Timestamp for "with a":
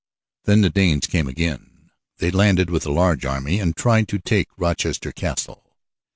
2.71-2.91